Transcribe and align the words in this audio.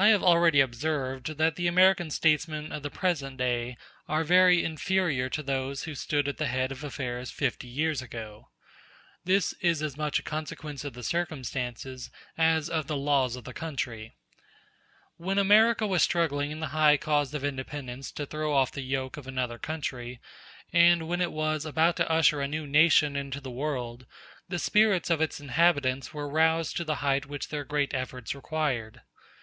I 0.00 0.10
have 0.10 0.22
already 0.22 0.60
observed 0.60 1.38
that 1.38 1.56
the 1.56 1.66
American 1.66 2.12
statesmen 2.12 2.70
of 2.70 2.84
the 2.84 2.88
present 2.90 3.36
day 3.36 3.76
are 4.06 4.22
very 4.22 4.62
inferior 4.62 5.28
to 5.30 5.42
those 5.42 5.82
who 5.82 5.96
stood 5.96 6.28
at 6.28 6.36
the 6.36 6.46
head 6.46 6.70
of 6.70 6.84
affairs 6.84 7.32
fifty 7.32 7.66
years 7.66 8.00
ago. 8.00 8.48
This 9.24 9.54
is 9.54 9.82
as 9.82 9.96
much 9.96 10.20
a 10.20 10.22
consequence 10.22 10.84
of 10.84 10.92
the 10.92 11.02
circumstances 11.02 12.12
as 12.36 12.70
of 12.70 12.86
the 12.86 12.96
laws 12.96 13.34
of 13.34 13.42
the 13.42 13.52
country. 13.52 14.14
When 15.16 15.36
America 15.36 15.84
was 15.84 16.04
struggling 16.04 16.52
in 16.52 16.60
the 16.60 16.68
high 16.68 16.96
cause 16.96 17.34
of 17.34 17.42
independence 17.42 18.12
to 18.12 18.24
throw 18.24 18.54
off 18.54 18.70
the 18.70 18.82
yoke 18.82 19.16
of 19.16 19.26
another 19.26 19.58
country, 19.58 20.20
and 20.72 21.08
when 21.08 21.20
it 21.20 21.32
was 21.32 21.66
about 21.66 21.96
to 21.96 22.08
usher 22.08 22.40
a 22.40 22.46
new 22.46 22.68
nation 22.68 23.16
into 23.16 23.40
the 23.40 23.50
world, 23.50 24.06
the 24.48 24.60
spirits 24.60 25.10
of 25.10 25.20
its 25.20 25.40
inhabitants 25.40 26.14
were 26.14 26.28
roused 26.28 26.76
to 26.76 26.84
the 26.84 26.94
height 27.02 27.26
which 27.26 27.48
their 27.48 27.64
great 27.64 27.92
efforts 27.92 28.32
required. 28.32 29.00